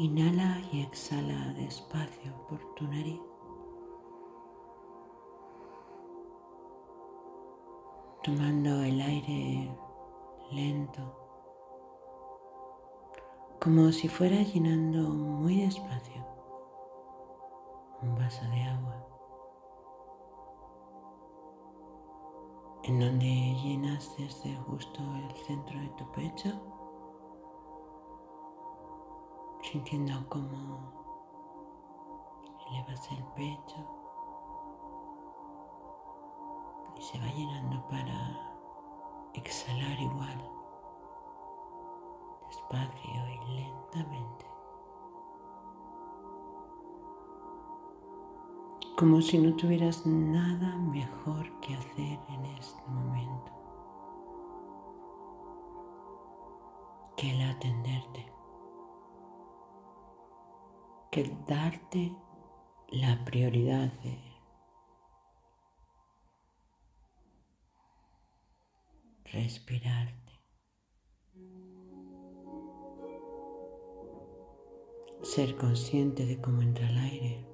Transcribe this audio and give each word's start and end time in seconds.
Inhala 0.00 0.60
y 0.70 0.82
exhala 0.82 1.52
despacio 1.54 2.32
por 2.48 2.60
tu 2.76 2.84
nariz. 2.84 3.20
Tomando 8.22 8.80
el 8.84 9.00
aire 9.00 9.76
lento, 10.52 11.02
como 13.60 13.90
si 13.90 14.06
fuera 14.06 14.40
llenando 14.42 15.00
muy 15.00 15.62
despacio 15.62 16.24
un 18.00 18.14
vaso 18.14 18.44
de 18.52 18.62
agua, 18.62 19.04
en 22.84 23.00
donde 23.00 23.26
llenas 23.64 24.14
desde 24.16 24.54
justo 24.58 25.00
el 25.16 25.36
centro 25.44 25.76
de 25.80 25.88
tu 25.88 26.12
pecho 26.12 26.77
sintiendo 29.70 30.14
cómo 30.30 30.78
elevas 32.70 33.10
el 33.12 33.22
pecho 33.36 33.76
y 36.96 37.02
se 37.02 37.18
va 37.18 37.26
llenando 37.26 37.86
para 37.88 38.54
exhalar 39.34 40.00
igual, 40.00 40.50
despacio 42.46 43.28
y 43.28 43.56
lentamente. 43.56 44.46
Como 48.96 49.20
si 49.20 49.38
no 49.38 49.54
tuvieras 49.54 50.06
nada 50.06 50.76
mejor 50.76 51.60
que 51.60 51.74
hacer 51.74 52.18
en 52.30 52.44
este 52.46 52.82
momento 52.86 53.52
que 57.16 57.30
el 57.32 57.50
atenderte 57.50 58.27
darte 61.46 62.14
la 62.90 63.24
prioridad 63.24 63.92
de 64.02 64.18
respirarte. 69.32 70.14
Ser 75.22 75.56
consciente 75.56 76.24
de 76.26 76.40
cómo 76.40 76.62
entra 76.62 76.88
el 76.88 76.98
aire, 76.98 77.46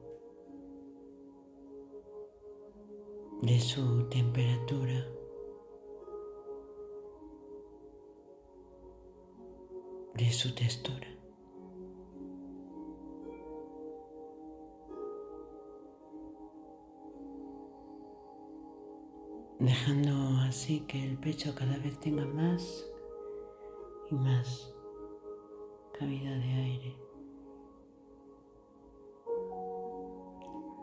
de 3.42 3.60
su 3.60 4.08
temperatura. 4.08 5.14
de 10.14 10.30
su 10.30 10.54
textura. 10.54 11.13
Dejando 19.66 20.40
así 20.40 20.80
que 20.80 21.02
el 21.02 21.16
pecho 21.18 21.54
cada 21.54 21.78
vez 21.78 21.98
tenga 22.00 22.24
más 22.24 22.86
y 24.10 24.14
más 24.14 24.74
cavidad 25.98 26.36
de 26.36 26.52
aire 26.52 26.96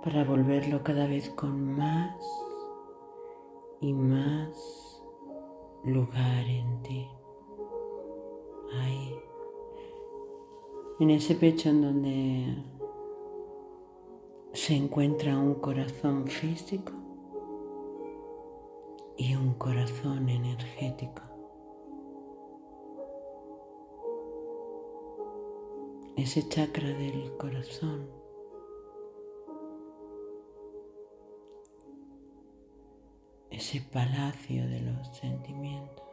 para 0.04 0.24
volverlo 0.24 0.84
cada 0.84 1.06
vez 1.06 1.30
con 1.30 1.74
más 1.74 2.16
y 3.82 3.94
más 3.94 5.02
lugar 5.84 6.46
en 6.46 6.82
ti. 6.84 7.08
Ahí, 8.74 9.16
en 11.00 11.10
ese 11.12 11.36
pecho 11.36 11.70
en 11.70 11.82
donde 11.82 12.64
se 14.54 14.76
encuentra 14.76 15.38
un 15.38 15.56
corazón 15.56 16.26
físico 16.28 16.94
y 19.22 19.36
un 19.36 19.54
corazón 19.54 20.28
energético. 20.30 21.22
Ese 26.18 26.50
chakra 26.50 26.88
del 26.88 27.38
corazón 27.38 28.10
ese 33.52 33.82
palacio 33.94 34.68
de 34.68 34.82
los 34.82 35.16
sentimientos, 35.16 36.04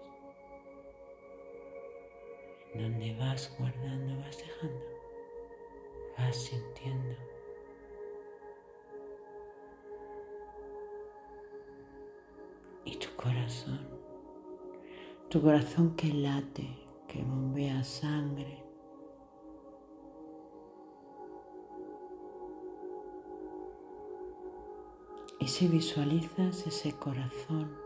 donde 2.74 3.16
vas 3.16 3.50
guardando, 3.58 4.18
vas 4.18 4.36
dejando, 4.36 4.84
vas 6.18 6.36
sintiendo. 6.36 7.37
Corazón, 13.18 13.80
tu 15.28 15.42
corazón 15.42 15.96
que 15.96 16.12
late, 16.12 16.68
que 17.08 17.22
bombea 17.22 17.82
sangre. 17.82 18.64
Y 25.40 25.48
si 25.48 25.68
visualizas 25.68 26.66
ese 26.66 26.92
corazón 26.92 27.76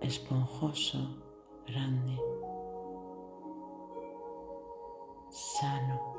esponjoso, 0.00 0.98
grande, 1.66 2.18
sano, 5.30 6.13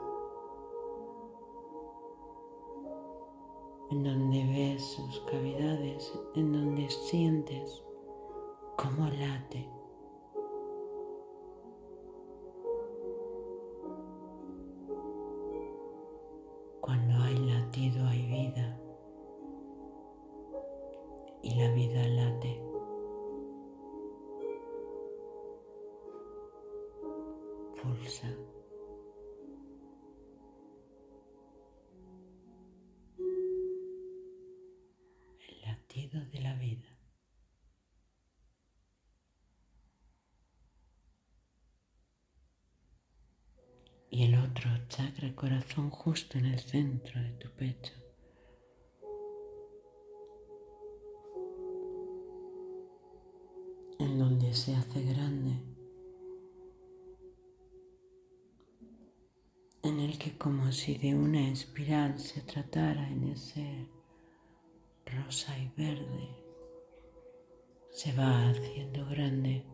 en 3.96 4.04
donde 4.04 4.44
ves 4.44 4.84
sus 4.84 5.22
cavidades, 5.22 6.12
en 6.36 6.52
donde 6.52 6.90
sientes 6.90 7.82
cómo 8.76 9.08
late. 9.08 9.70
Cuando 16.82 17.16
hay 17.24 17.38
latido 17.38 18.06
hay 18.06 18.26
vida 18.26 18.78
y 21.42 21.56
la 21.56 21.72
vida 21.74 22.06
late. 22.06 22.62
Pulsa. 27.82 28.45
Y 44.10 44.24
el 44.24 44.36
otro 44.36 44.70
chakra 44.88 45.36
corazón 45.36 45.90
justo 45.90 46.38
en 46.38 46.46
el 46.46 46.60
centro 46.60 47.22
de 47.22 47.32
tu 47.32 47.50
pecho. 47.52 47.94
en 54.00 54.20
donde 54.20 54.54
se 54.54 54.76
hace 54.76 55.02
grande, 55.04 55.54
en 59.84 60.00
el 60.00 60.18
que 60.18 60.38
como 60.38 60.72
si 60.72 60.98
de 60.98 61.16
una 61.16 61.48
espiral 61.50 62.20
se 62.20 62.42
tratara 62.42 63.08
en 63.10 63.30
ese 63.30 63.88
rosa 65.06 65.58
y 65.58 65.72
verde, 65.78 66.30
se 67.92 68.14
va 68.14 68.50
haciendo 68.50 69.06
grande 69.06 69.66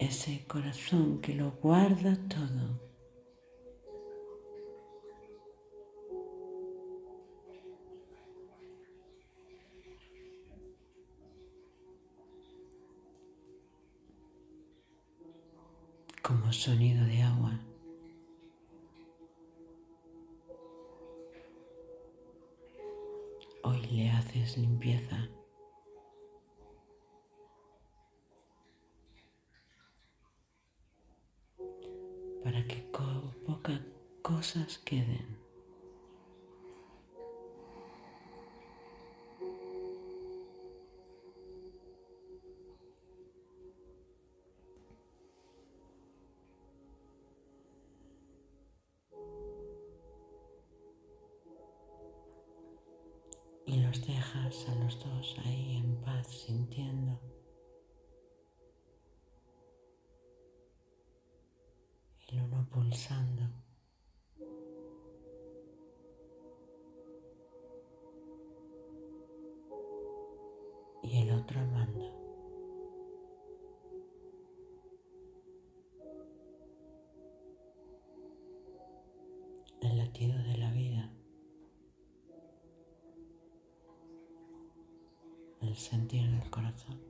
ese 0.00 0.44
corazón 0.46 1.20
que 1.20 1.34
lo 1.34 1.52
guarda 1.52 2.16
todo. 2.28 2.90
como 16.22 16.52
sonido 16.52 17.04
de 17.06 17.22
agua. 17.22 17.58
Hoy 23.64 23.80
le 23.90 24.10
haces 24.10 24.56
limpieza. 24.56 25.28
para 32.50 32.66
que 32.66 32.82
pocas 33.46 33.80
cosas 34.22 34.78
queden. 34.78 35.38
y 53.66 53.76
los 53.82 54.04
dejas 54.04 54.68
a 54.68 54.74
los 54.82 54.98
dos 54.98 55.36
ahí 55.44 55.76
en 55.76 55.94
paz, 56.02 56.26
sintiendo 56.26 57.29
pulsando. 62.70 63.42
Y 71.02 71.22
el 71.22 71.30
otro 71.32 71.60
amando. 71.60 72.16
El 79.82 79.98
latido 79.98 80.38
de 80.44 80.56
la 80.58 80.70
vida. 80.72 81.10
el 85.60 85.76
sentir 85.76 86.28
del 86.28 86.50
corazón. 86.50 87.09